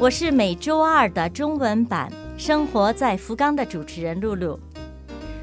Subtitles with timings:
[0.00, 2.10] 我是每周二的中文版
[2.42, 4.58] 《生活在福冈》的主持人露露。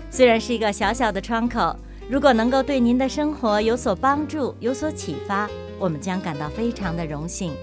[0.09, 1.73] 虽然是一个小小的窗口，
[2.09, 7.53] 如果能够对您的生活有所帮助、有所启发，我们将感到非常的荣幸。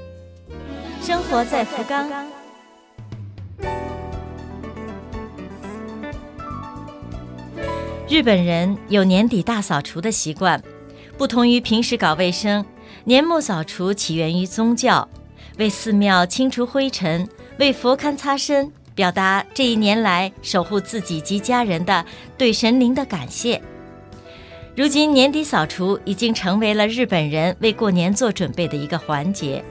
[1.02, 2.08] 生活在福冈。
[8.08, 10.60] 日本人有年底大扫除的习惯，
[11.18, 12.64] 不同于平时搞卫生，
[13.04, 15.06] 年末扫除起源于宗教，
[15.58, 22.04] 为寺庙清除灰尘，为佛龛擦身，表达这一年来守护自己及家人的
[22.36, 23.60] 对神灵的感谢。
[24.76, 29.62] 如今年底扫除已经成为了日本人为过年做准备的一个环节。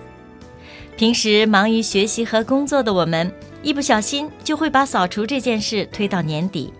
[0.98, 3.31] 平时忙于学习和工作的我们，
[3.64, 6.73] 一不小心就会把扫除这件事推到年底。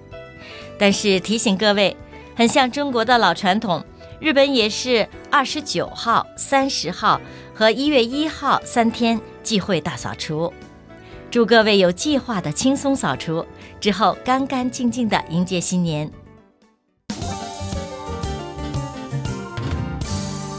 [0.78, 1.96] 但是提醒各位，
[2.36, 3.81] 很像中国的老传统，
[4.20, 7.22] 日本也是二十九号、三十号
[7.58, 10.53] 和一月一号三天忌讳大扫除。
[11.31, 13.44] 祝各位有计划的轻松扫除
[13.81, 16.08] 之后，干干净净的迎接新年。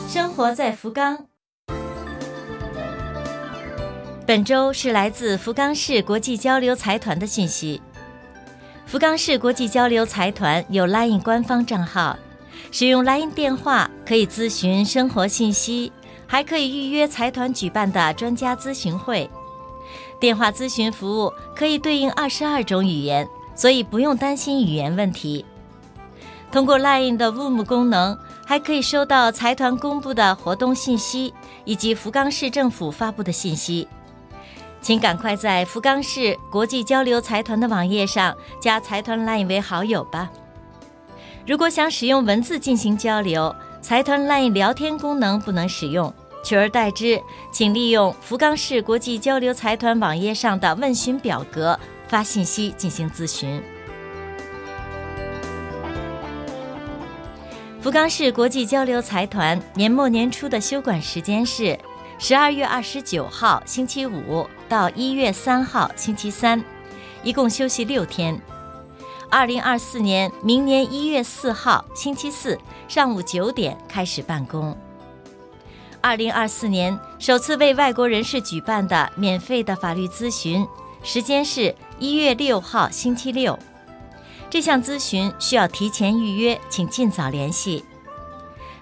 [0.09, 1.27] 生活在福冈，
[4.27, 7.81] 本周是来自福冈市国际交流财团的信息。
[8.87, 12.19] 福冈市国际交流财团有 LINE 官方账号，
[12.73, 15.93] 使用 LINE 电话可以咨询生活信息，
[16.29, 19.29] 还可以预约财团举办的专家咨询会。
[20.21, 25.45] 电话咨询服务可以对应二十二种语言，所以不用担心语言问题。
[26.53, 31.33] 通过 LINE 的 Voom 功能，还可以收到财团公布的活动信息
[31.65, 33.89] 以及福冈市政府发布的信息。
[34.81, 40.31] 请赶快在福冈市国际交流财团的网页上加财团 LINE 为好友吧。
[41.47, 43.55] 如果想使用文字进行交流，
[43.89, 46.13] 财团 LINE 聊天功能不能使用，
[46.45, 47.19] 取而代之，
[47.51, 53.63] 请利用福冈市国际交流财团网页上的问询表格发信息进行咨询。
[57.81, 61.79] 福冈市国际交流财团年末年初的休馆时间是
[62.19, 64.47] 十二月二十九号星期五。
[64.69, 66.63] 到一月三号星期三，
[67.23, 68.39] 一共休息六天。
[69.31, 72.59] 二零二四年明年一月四号星期四
[72.89, 74.77] 上午九点开始办公。
[76.01, 80.67] 二零二四年首次为外国人士举办的免费的法律咨询，
[81.03, 83.59] 时间是一月六号星期六。
[84.49, 87.85] 这项咨询需要提前预约，请尽早联系。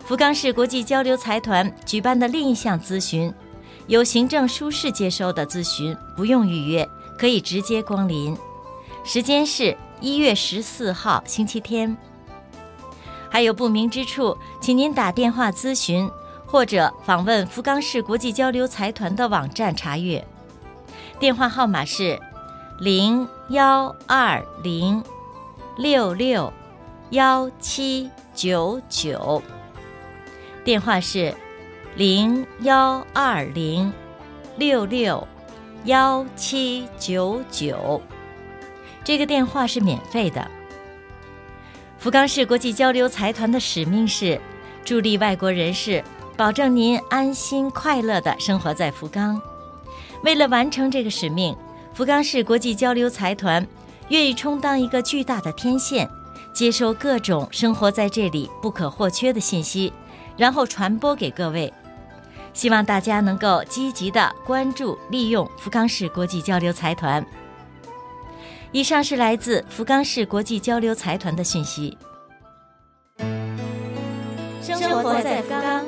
[0.05, 3.33] 福冈市国际交流财团举办的另一项咨询。
[3.89, 8.37] 由行政书室接收的咨询不用预约，可以直接光临，
[9.05, 11.97] 时间是一月十四号星期天。
[13.31, 16.11] 还有不明之处，请您打电话咨询，
[16.47, 20.27] 或者访问福冈市国际交流财团的网站查阅。
[21.19, 22.19] 电话号码是
[22.79, 25.03] 零幺二零
[25.77, 26.53] 六六
[27.11, 29.43] 幺七九九，
[30.65, 31.35] 电话是。
[31.97, 33.91] 零幺二零
[34.59, 35.27] 六六
[35.85, 38.03] 幺七九九，
[39.06, 40.50] 这个电话是免费的。
[41.97, 44.41] 福冈市国际交流财团的使命是
[44.84, 46.03] 助力外国人士，
[46.37, 49.41] 保证您安心快乐的生活在福冈。
[50.25, 51.56] 为了完成这个使命，
[51.94, 53.65] 福冈市国际交流财团
[54.09, 56.11] 愿意充当一个巨大的天线，
[56.53, 59.93] 接收各种生活在这里不可或缺的信息，
[60.37, 61.73] 然后传播给各位。
[62.53, 67.25] 希望大家能够积极的关注、利用福冈市国际交流财团。
[68.76, 71.96] 以上是来自福冈市国际交流财团的讯息。
[74.61, 75.82] 生活在福冈。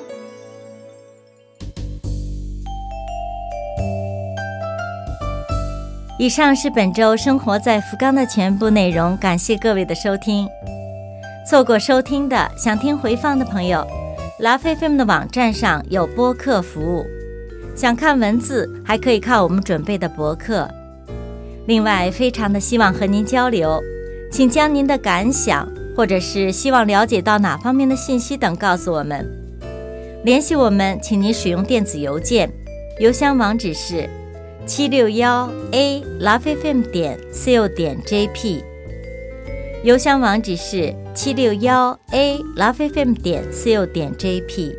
[6.19, 10.49] 以上是本周生活在福冈的全部内容，感谢各位的收听。
[11.47, 13.87] 错过收听的，想听回放的朋友。
[14.39, 17.05] 拉菲菲们的网站上有播客服务，
[17.77, 20.67] 想看文字还可以看我们准备的博客。
[21.69, 23.79] 另外，非常的希望和您交流，
[24.33, 29.23] 请将您的感想或者是希望了解到哪方面的信息等告诉我们。
[30.25, 32.51] 联系我们，请您使用电子邮件，
[33.01, 34.09] 邮箱网址是
[34.65, 38.63] 七六幺 a lovefm 点 co 点 jp，
[39.85, 44.75] 邮箱网址是七六幺 a lovefm 点 co 点 jp。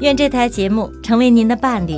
[0.00, 1.92] 愿这台节目成为您的伴侣，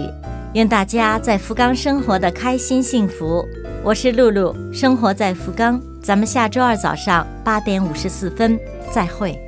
[0.57, 3.47] 愿大家在福冈生活的开心幸福。
[3.85, 8.59] 我是露露，生活在福冈，咱们下周二早上八点五十四分
[8.91, 9.39] 再会。